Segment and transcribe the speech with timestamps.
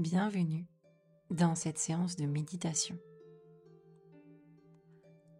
[0.00, 0.64] Bienvenue
[1.30, 2.96] dans cette séance de méditation.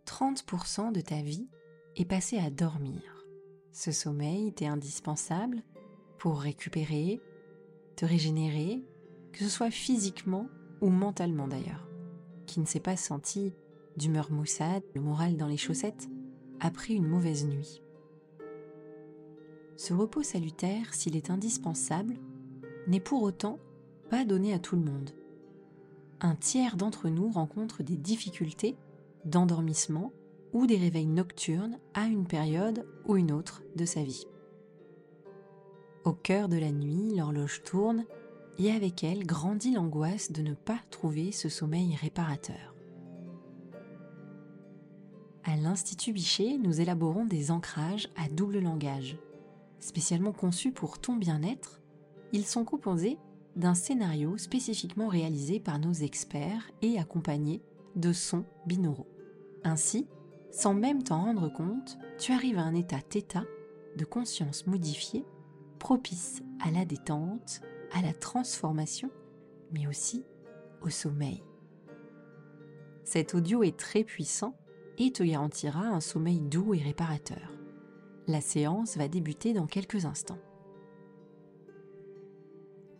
[0.04, 1.48] 30% de ta vie
[1.96, 3.25] est passée à dormir.
[3.73, 5.62] Ce sommeil t'est indispensable
[6.19, 7.23] pour récupérer,
[7.96, 8.84] te régénérer,
[9.32, 10.46] que ce soit physiquement
[10.82, 11.88] ou mentalement d'ailleurs.
[12.46, 13.54] Qui ne s'est pas senti
[13.96, 16.11] d'humeur maussade, le moral dans les chaussettes,
[16.61, 17.80] après une mauvaise nuit.
[19.79, 22.18] Ce repos salutaire, s'il est indispensable,
[22.88, 23.58] n'est pour autant
[24.10, 25.10] pas donné à tout le monde.
[26.20, 28.77] Un tiers d'entre nous rencontre des difficultés
[29.24, 30.12] d'endormissement
[30.52, 34.27] ou des réveils nocturnes à une période ou une autre de sa vie.
[36.04, 38.04] Au cœur de la nuit, l'horloge tourne
[38.59, 42.74] et avec elle grandit l'angoisse de ne pas trouver ce sommeil réparateur.
[45.45, 49.16] À l'Institut Bichet, nous élaborons des ancrages à double langage.
[49.79, 51.80] Spécialement conçus pour ton bien-être,
[52.32, 53.18] ils sont composés
[53.56, 57.62] d'un scénario spécifiquement réalisé par nos experts et accompagné
[57.96, 59.09] de sons binauraux.
[59.65, 60.07] Ainsi,
[60.51, 63.45] sans même t'en rendre compte, tu arrives à un état θ
[63.96, 65.25] de conscience modifiée,
[65.78, 67.60] propice à la détente,
[67.92, 69.10] à la transformation,
[69.72, 70.25] mais aussi
[70.82, 71.42] au sommeil.
[73.04, 74.56] Cet audio est très puissant
[74.98, 77.53] et te garantira un sommeil doux et réparateur.
[78.26, 80.38] La séance va débuter dans quelques instants.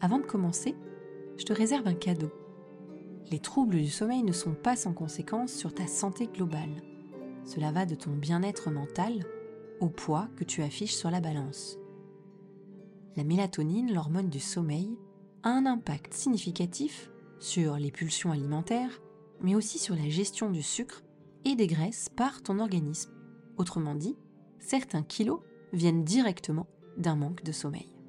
[0.03, 0.75] Avant de commencer,
[1.37, 2.31] je te réserve un cadeau.
[3.31, 6.83] Les troubles du sommeil ne sont pas sans conséquence sur ta santé globale.
[7.45, 9.27] Cela va de ton bien-être mental
[9.79, 11.79] au poids que tu affiches sur la balance.
[13.17, 14.97] La mélatonine, l'hormone du sommeil,
[15.43, 19.03] a un impact significatif sur les pulsions alimentaires,
[19.43, 21.03] mais aussi sur la gestion du sucre
[21.45, 23.13] et des graisses par ton organisme.
[23.59, 24.17] Autrement dit,
[24.61, 25.41] certains kilos
[25.75, 28.00] viennent directement d'un manque de sommeil.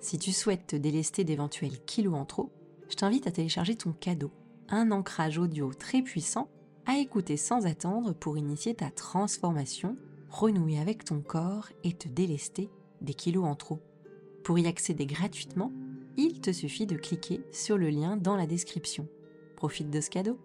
[0.00, 2.50] Si tu souhaites te délester d'éventuels kilos en trop,
[2.88, 4.30] je t'invite à télécharger ton cadeau,
[4.68, 6.48] un ancrage audio très puissant
[6.86, 9.96] à écouter sans attendre pour initier ta transformation,
[10.30, 12.70] renouer avec ton corps et te délester
[13.00, 13.80] des kilos en trop.
[14.44, 15.72] Pour y accéder gratuitement,
[16.16, 19.08] il te suffit de cliquer sur le lien dans la description.
[19.56, 20.38] Profite de ce cadeau.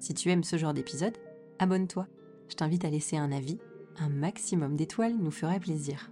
[0.00, 1.16] Si tu aimes ce genre d'épisode,
[1.58, 2.06] abonne-toi.
[2.48, 3.58] Je t'invite à laisser un avis.
[3.98, 6.10] Un maximum d'étoiles nous ferait plaisir.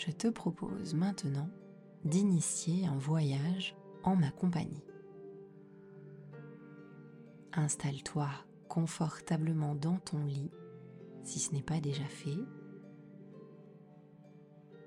[0.00, 1.50] Je te propose maintenant
[2.06, 4.82] d'initier un voyage en ma compagnie.
[7.52, 8.30] Installe-toi
[8.66, 10.50] confortablement dans ton lit
[11.22, 12.38] si ce n'est pas déjà fait.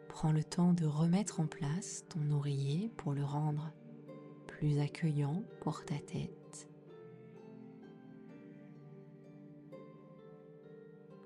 [0.09, 3.71] Prends le temps de remettre en place ton oreiller pour le rendre
[4.47, 6.69] plus accueillant pour ta tête.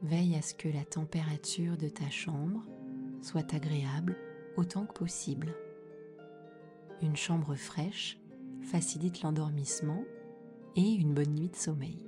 [0.02, 2.66] Veille à ce que la température de ta chambre
[3.28, 4.16] soit agréable
[4.56, 5.54] autant que possible.
[7.02, 8.18] Une chambre fraîche
[8.62, 10.06] facilite l'endormissement
[10.78, 12.08] et une bonne nuit de sommeil.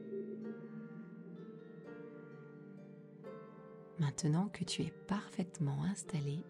[4.00, 6.42] Maintenant que tu es parfaitement installé,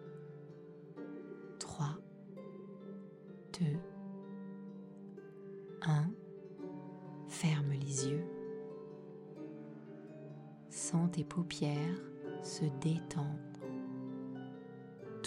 [1.57, 1.97] 3,
[3.59, 3.65] 2,
[5.81, 6.11] 1,
[7.27, 8.25] ferme les yeux.
[10.69, 11.99] Sens tes paupières
[12.43, 13.48] se détendre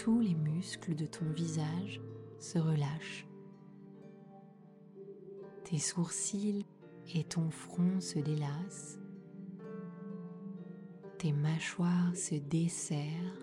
[0.03, 2.01] tous les muscles de ton visage
[2.37, 3.25] se relâchent.
[5.63, 6.65] Tes sourcils
[7.15, 8.99] et ton front se délassent.
[11.19, 13.39] Tes mâchoires se desserrent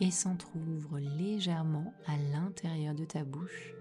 [0.00, 3.76] et s'entr'ouvrent légèrement à l'intérieur de ta bouche.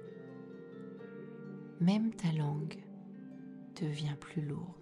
[1.81, 2.83] Même ta langue
[3.81, 4.76] devient plus lourde.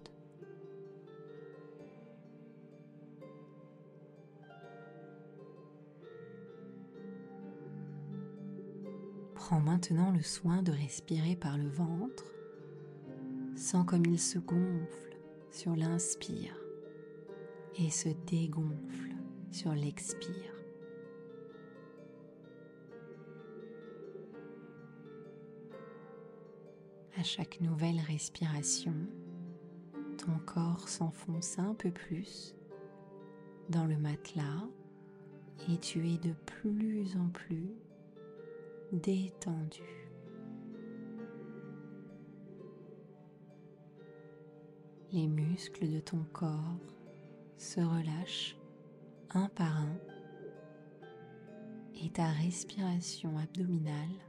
[9.48, 12.24] Prends maintenant le soin de respirer par le ventre.
[13.54, 15.16] Sens comme il se gonfle
[15.52, 16.58] sur l'inspire
[17.78, 19.14] et se dégonfle
[19.52, 20.52] sur l'expire.
[27.16, 28.96] À chaque nouvelle respiration,
[30.18, 32.56] ton corps s'enfonce un peu plus
[33.70, 34.66] dans le matelas
[35.70, 37.85] et tu es de plus en plus
[38.96, 39.82] détendu.
[45.12, 46.80] Les muscles de ton corps
[47.56, 48.56] se relâchent
[49.30, 49.98] un par un
[52.02, 54.20] et ta respiration abdominale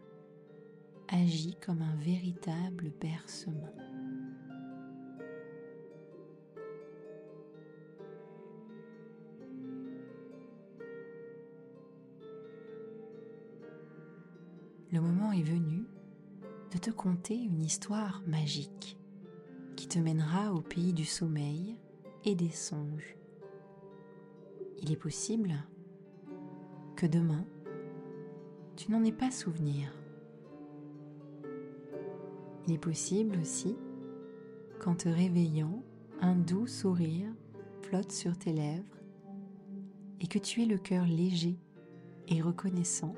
[1.09, 3.86] agit comme un véritable bercement.
[15.43, 15.85] Venu
[16.73, 18.97] de te conter une histoire magique
[19.75, 21.79] qui te mènera au pays du sommeil
[22.25, 23.15] et des songes.
[24.81, 25.53] Il est possible
[26.95, 27.45] que demain,
[28.75, 29.93] tu n'en aies pas souvenir.
[32.67, 33.75] Il est possible aussi
[34.79, 35.83] qu'en te réveillant,
[36.19, 37.31] un doux sourire
[37.81, 38.83] flotte sur tes lèvres
[40.19, 41.59] et que tu aies le cœur léger
[42.27, 43.15] et reconnaissant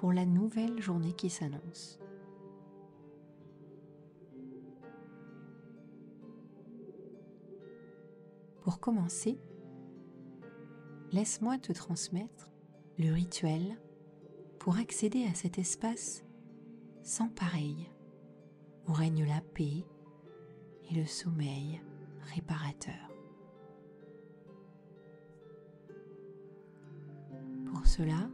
[0.00, 2.00] pour la nouvelle journée qui s'annonce.
[8.62, 9.38] Pour commencer,
[11.12, 12.50] laisse-moi te transmettre
[12.98, 13.78] le rituel
[14.58, 16.24] pour accéder à cet espace
[17.02, 17.90] sans pareil,
[18.88, 19.84] où règne la paix
[20.90, 21.82] et le sommeil
[22.34, 22.94] réparateur.
[27.66, 28.30] Pour cela,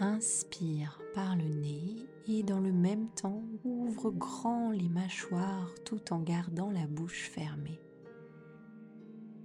[0.00, 6.20] inspire par le nez et dans le même temps ouvre grand les mâchoires tout en
[6.20, 7.80] gardant la bouche fermée.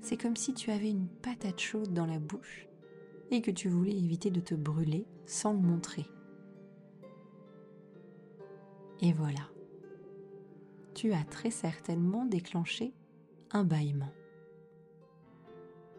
[0.01, 2.67] C'est comme si tu avais une patate chaude dans la bouche
[3.31, 6.05] et que tu voulais éviter de te brûler sans le montrer.
[9.01, 9.49] Et voilà,
[10.93, 12.93] tu as très certainement déclenché
[13.51, 14.13] un bâillement.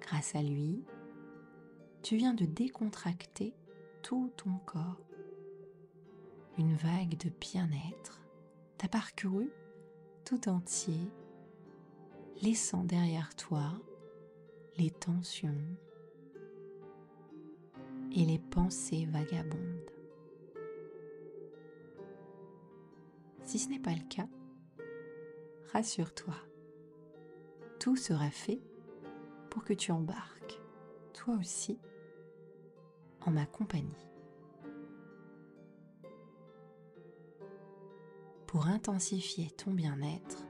[0.00, 0.82] Grâce à lui,
[2.02, 3.54] tu viens de décontracter
[4.06, 5.00] tout ton corps.
[6.58, 8.22] Une vague de bien-être
[8.78, 9.50] t'a parcouru
[10.24, 11.10] tout entier,
[12.40, 13.72] laissant derrière toi
[14.76, 15.58] les tensions
[18.12, 19.90] et les pensées vagabondes.
[23.42, 24.28] Si ce n'est pas le cas,
[25.72, 26.36] rassure-toi,
[27.80, 28.60] tout sera fait
[29.50, 30.60] pour que tu embarques,
[31.12, 31.80] toi aussi,
[33.30, 34.08] ma compagnie.
[38.46, 40.46] Pour intensifier ton bien-être,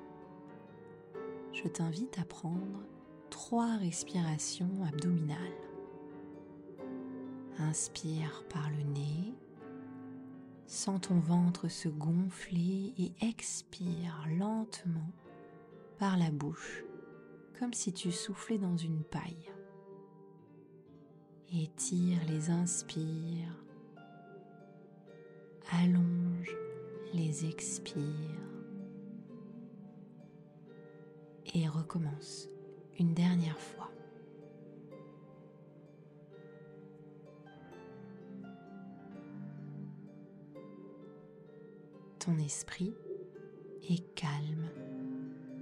[1.53, 2.83] je t'invite à prendre
[3.31, 5.39] trois respirations abdominales.
[7.59, 9.35] Inspire par le nez,
[10.67, 15.11] sens ton ventre se gonfler et expire lentement
[15.99, 16.85] par la bouche,
[17.59, 19.51] comme si tu soufflais dans une paille.
[21.55, 23.65] Étire les inspires,
[25.71, 26.57] allonge
[27.15, 28.03] les expires
[31.55, 32.49] et recommence
[32.99, 33.91] une dernière fois.
[42.19, 42.93] Ton esprit
[43.89, 44.69] est calme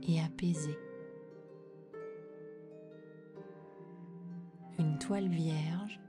[0.08, 0.78] et apaisé.
[4.78, 6.00] Une toile vierge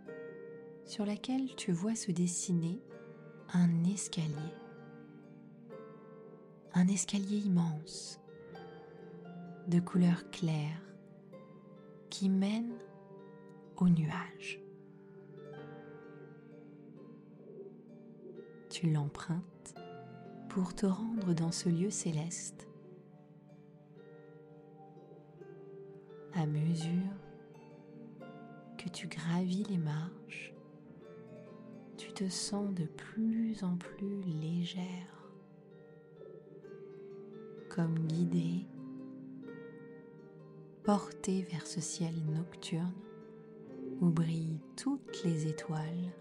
[0.85, 2.79] sur laquelle tu vois se dessiner
[3.53, 4.53] un escalier.
[6.73, 8.19] Un escalier immense
[9.67, 10.81] de couleur claire
[12.09, 12.73] qui mène
[13.77, 14.59] aux nuages.
[18.69, 19.75] Tu l'empruntes
[20.50, 22.67] pour te rendre dans ce lieu céleste.
[26.33, 27.25] À mesure
[28.89, 30.53] tu gravis les marches,
[31.98, 35.29] tu te sens de plus en plus légère,
[37.69, 38.65] comme guidée
[40.83, 42.93] porté vers ce ciel nocturne
[44.01, 46.13] où brillent toutes les étoiles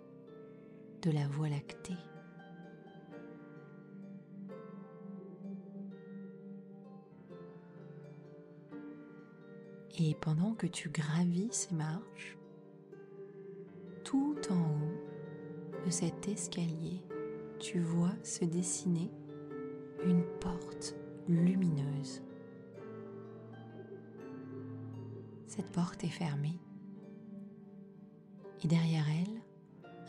[1.02, 1.92] de la Voie lactée.
[9.98, 12.36] Et pendant que tu gravis ces marches,
[14.14, 17.02] tout en haut de cet escalier,
[17.58, 19.10] tu vois se dessiner
[20.04, 20.94] une porte
[21.28, 22.22] lumineuse.
[25.48, 26.60] Cette porte est fermée
[28.62, 29.42] et derrière elle,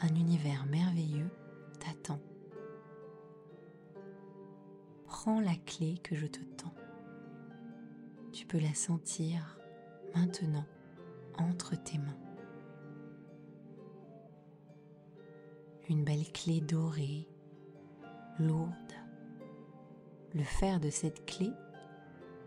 [0.01, 1.31] un univers merveilleux
[1.79, 2.19] t'attend.
[5.05, 6.75] Prends la clé que je te tends.
[8.31, 9.57] Tu peux la sentir
[10.13, 10.65] maintenant
[11.39, 12.24] entre tes mains.
[15.89, 17.27] Une belle clé dorée,
[18.39, 18.71] lourde.
[20.33, 21.51] Le fer de cette clé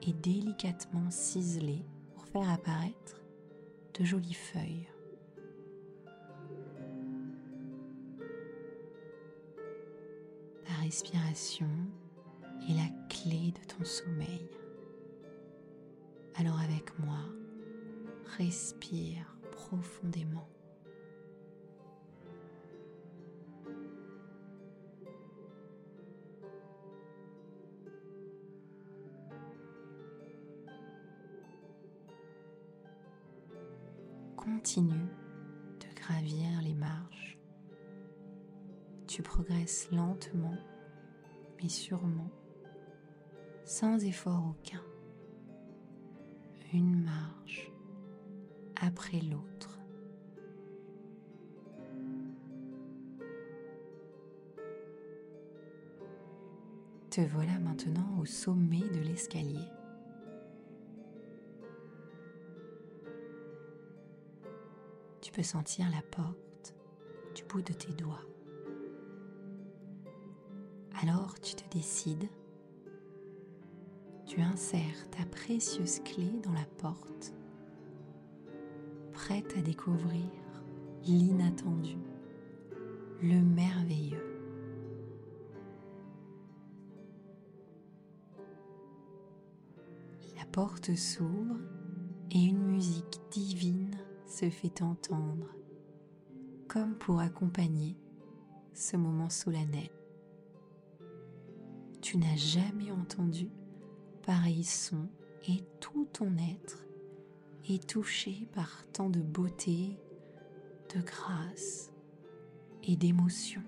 [0.03, 1.85] est délicatement ciselé
[2.33, 3.23] faire apparaître
[3.99, 4.89] de jolies feuilles.
[10.65, 11.71] Ta respiration
[12.69, 14.49] est la clé de ton sommeil.
[16.37, 17.25] Alors avec moi,
[18.37, 20.49] respire profondément.
[34.59, 35.09] Continues
[35.79, 37.39] de gravir les marches.
[39.07, 40.57] Tu progresses lentement
[41.63, 42.31] mais sûrement,
[43.65, 44.83] sans effort aucun,
[46.73, 47.71] une marche
[48.81, 49.79] après l'autre.
[57.11, 59.78] Te voilà maintenant au sommet de l'escalier.
[65.43, 66.75] Sentir la porte
[67.35, 68.25] du bout de tes doigts.
[71.03, 72.29] Alors tu te décides,
[74.27, 77.33] tu insères ta précieuse clé dans la porte,
[79.13, 80.25] prête à découvrir
[81.05, 81.97] l'inattendu,
[83.23, 84.25] le merveilleux.
[90.37, 91.57] La porte s'ouvre
[92.33, 93.08] et une musique
[94.39, 95.53] se fait entendre,
[96.69, 97.97] comme pour accompagner
[98.73, 99.91] ce moment solennel.
[102.01, 103.51] Tu n'as jamais entendu
[104.25, 105.09] pareil son
[105.49, 106.87] et tout ton être
[107.69, 109.99] est touché par tant de beauté,
[110.95, 111.93] de grâce
[112.85, 113.63] et d'émotion.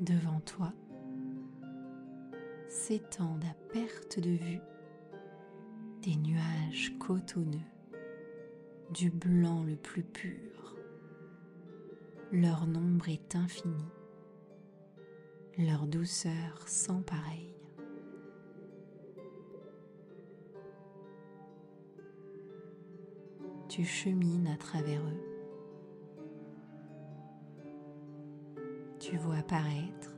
[0.00, 0.72] Devant toi
[2.70, 4.60] s'étendent à perte de vue
[6.02, 7.58] des nuages cotonneux,
[8.90, 10.76] du blanc le plus pur.
[12.32, 13.84] Leur nombre est infini,
[15.58, 17.54] leur douceur sans pareil.
[23.68, 25.20] Tu chemines à travers eux.
[28.98, 30.14] Tu vois apparaître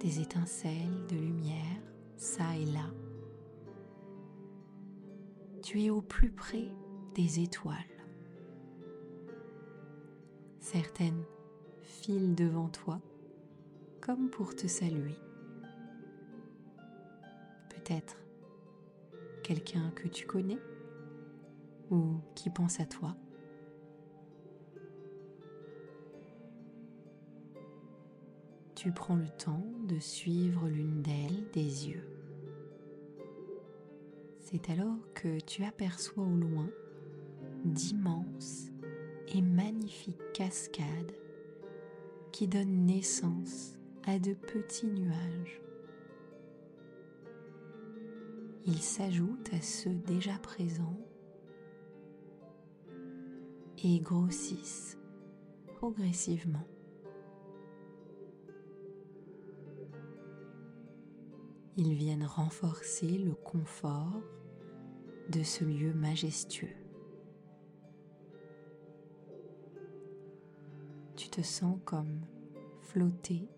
[0.00, 1.82] des étincelles de lumière
[2.16, 2.90] ça et là
[5.62, 6.68] tu es au plus près
[7.14, 7.76] des étoiles.
[10.60, 11.24] Certaines
[11.82, 13.00] filent devant toi
[14.00, 15.16] comme pour te saluer.
[17.68, 18.16] Peut-être
[19.42, 20.58] quelqu'un que tu connais
[21.90, 23.16] ou qui pense à toi.
[28.74, 32.19] Tu prends le temps de suivre l'une d'elles des yeux.
[34.52, 36.68] C'est alors que tu aperçois au loin
[37.64, 38.70] d'immenses
[39.32, 41.14] et magnifiques cascades
[42.32, 43.76] qui donnent naissance
[44.08, 45.62] à de petits nuages.
[48.66, 50.98] Ils s'ajoutent à ceux déjà présents
[53.84, 54.98] et grossissent
[55.76, 56.66] progressivement.
[61.76, 64.20] Ils viennent renforcer le confort
[65.30, 66.74] de ce lieu majestueux.
[71.16, 72.20] Tu te sens comme
[72.80, 73.48] flotter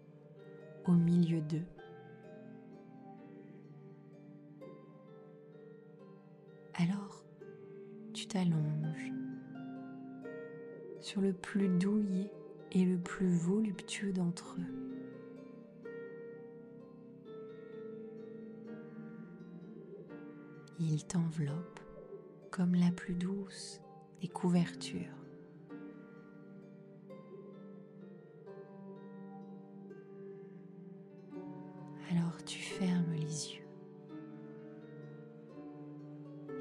[0.86, 1.64] au milieu d'eux.
[6.74, 7.24] Alors,
[8.12, 9.12] tu t'allonges
[11.00, 12.30] sur le plus douillet
[12.72, 14.81] et le plus voluptueux d'entre eux.
[20.90, 21.80] Il t'enveloppe
[22.50, 23.80] comme la plus douce
[24.20, 25.00] des couvertures.
[32.10, 33.66] Alors tu fermes les yeux.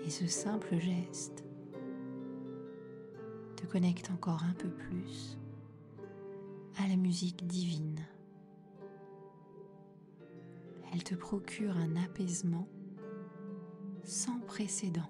[0.05, 1.43] Et ce simple geste
[3.55, 5.37] te connecte encore un peu plus
[6.77, 7.99] à la musique divine.
[10.93, 12.67] Elle te procure un apaisement
[14.03, 15.10] sans précédent.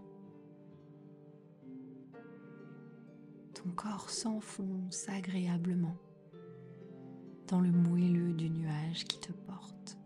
[3.53, 5.95] Ton corps s'enfonce agréablement
[7.47, 9.97] dans le moelleux du nuage qui te porte.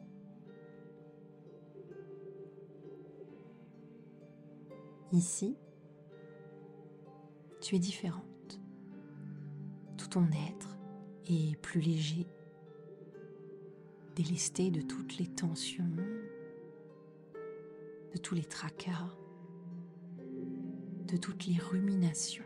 [5.11, 5.55] Ici,
[7.61, 8.59] tu es différente.
[9.97, 10.77] Tout ton être
[11.27, 12.27] est plus léger,
[14.15, 15.95] délesté de toutes les tensions,
[18.15, 19.09] de tous les tracas,
[21.05, 22.45] de toutes les ruminations.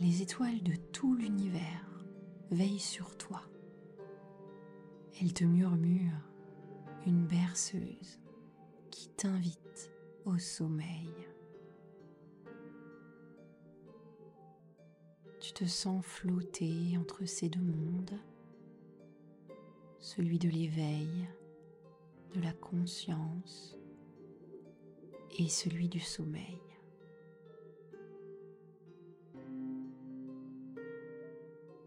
[0.00, 2.02] Les étoiles de tout l'univers
[2.50, 3.42] veillent sur toi.
[5.20, 6.28] Elles te murmurent
[7.06, 8.18] une berceuse
[8.90, 9.92] qui t'invite
[10.24, 11.12] au sommeil.
[15.44, 18.18] Tu te sens flotter entre ces deux mondes,
[20.00, 21.28] celui de l'éveil,
[22.34, 23.76] de la conscience
[25.38, 26.62] et celui du sommeil.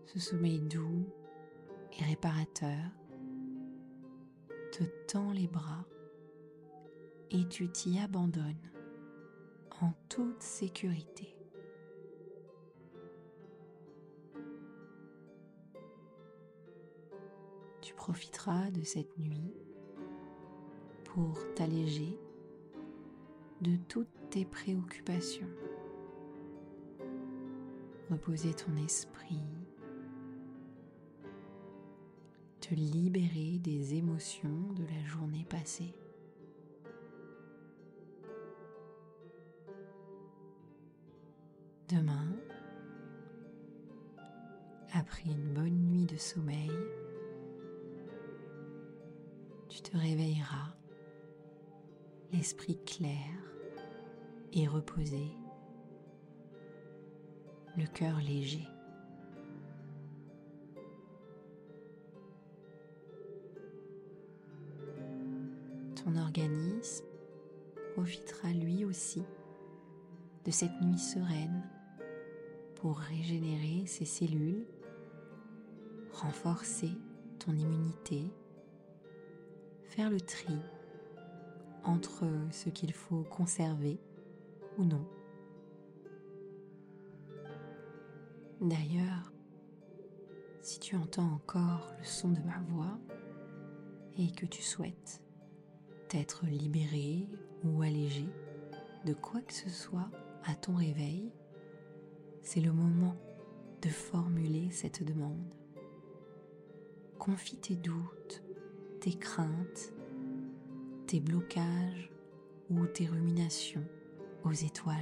[0.06, 1.08] Ce sommeil doux
[2.00, 2.92] et réparateur
[4.72, 5.84] te tend les bras
[7.32, 8.72] et tu t'y abandonnes
[9.82, 11.37] en toute sécurité.
[18.08, 19.52] Profiteras de cette nuit
[21.04, 22.18] pour t'alléger
[23.60, 25.50] de toutes tes préoccupations,
[28.10, 29.44] reposer ton esprit,
[32.62, 35.94] te libérer des émotions de la journée passée.
[52.48, 53.28] L'esprit clair
[54.54, 55.28] et reposé,
[57.76, 58.66] le cœur léger.
[65.96, 67.04] Ton organisme
[67.96, 69.26] profitera lui aussi
[70.46, 71.70] de cette nuit sereine
[72.76, 74.66] pour régénérer ses cellules,
[76.14, 76.92] renforcer
[77.40, 78.32] ton immunité,
[79.84, 80.58] faire le tri
[81.88, 84.00] entre ce qu'il faut conserver
[84.78, 85.06] ou non.
[88.62, 89.32] D'ailleurs,
[90.62, 93.00] si tu entends encore le son de ma voix
[94.18, 95.22] et que tu souhaites
[96.08, 97.28] t'être libéré
[97.64, 98.26] ou allégé
[99.06, 100.10] de quoi que ce soit
[100.46, 101.32] à ton réveil,
[102.42, 103.16] c'est le moment
[103.82, 105.54] de formuler cette demande.
[107.20, 108.42] Confie tes doutes,
[109.02, 109.94] tes craintes,
[111.08, 112.12] tes blocages
[112.70, 113.84] ou tes ruminations
[114.44, 114.96] aux étoiles.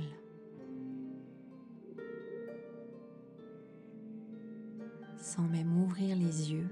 [5.18, 6.70] Sans même ouvrir les yeux,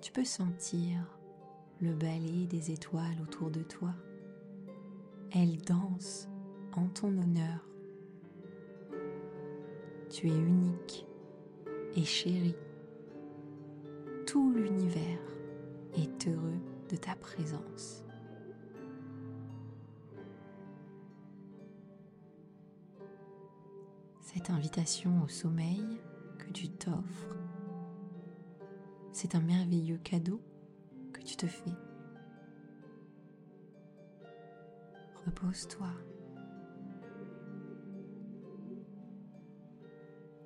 [0.00, 1.18] tu peux sentir
[1.80, 3.92] le balai des étoiles autour de toi.
[5.32, 6.28] Elles dansent
[6.72, 7.66] en ton honneur
[10.10, 11.06] tu es unique
[11.96, 12.54] et chéri.
[14.26, 15.20] Tout l'univers
[15.96, 16.58] est heureux
[16.90, 18.04] de ta présence.
[24.20, 25.84] Cette invitation au sommeil
[26.38, 27.36] que tu t'offres,
[29.12, 30.40] c'est un merveilleux cadeau
[31.12, 31.74] que tu te fais.
[35.26, 35.88] Repose-toi.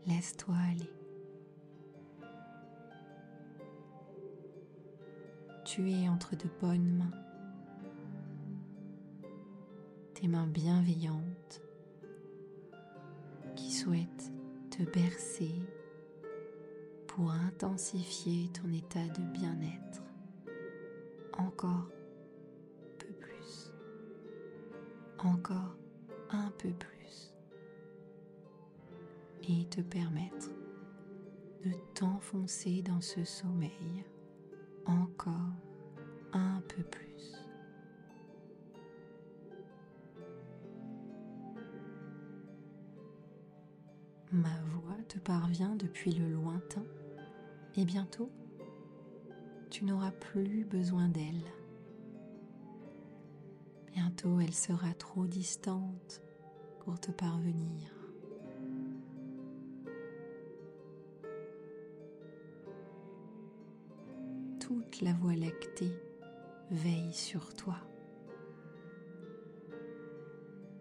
[0.06, 1.03] Laisse-toi aller.
[5.74, 7.10] Tu es entre de bonnes mains.
[10.14, 11.62] Tes mains bienveillantes
[13.56, 14.30] qui souhaitent
[14.70, 15.50] te bercer
[17.08, 20.04] pour intensifier ton état de bien-être
[21.38, 21.90] encore
[23.00, 23.72] peu plus,
[25.18, 25.76] encore
[26.30, 27.34] un peu plus
[29.48, 30.50] et te permettre
[31.64, 34.04] de t'enfoncer dans ce sommeil
[34.86, 35.52] encore
[36.32, 37.32] un peu plus.
[44.32, 46.84] Ma voix te parvient depuis le lointain
[47.76, 48.32] et bientôt
[49.70, 51.44] tu n'auras plus besoin d'elle.
[53.92, 56.22] Bientôt elle sera trop distante
[56.80, 57.93] pour te parvenir.
[65.02, 65.92] La voie lactée
[66.70, 67.76] veille sur toi.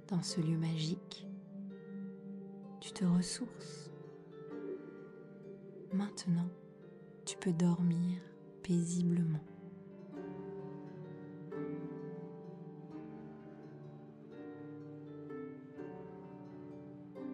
[0.09, 1.27] Dans ce lieu magique,
[2.79, 3.91] tu te ressources.
[5.93, 6.49] Maintenant,
[7.25, 8.21] tu peux dormir
[8.61, 9.43] paisiblement.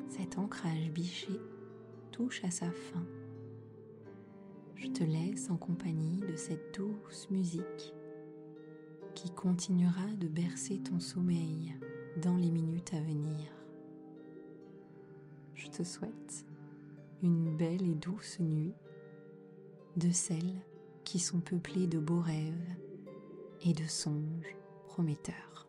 [0.07, 1.39] Cet ancrage biché
[2.11, 3.05] touche à sa fin
[4.79, 7.93] je te laisse en compagnie de cette douce musique
[9.13, 11.75] qui continuera de bercer ton sommeil
[12.21, 13.51] dans les minutes à venir.
[15.55, 16.45] Je te souhaite
[17.21, 18.73] une belle et douce nuit,
[19.97, 20.61] de celles
[21.03, 22.75] qui sont peuplées de beaux rêves
[23.65, 25.68] et de songes prometteurs.